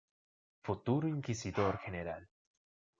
Futuro 0.65 1.05
Inquisidor 1.15 1.73
General. 1.85 2.23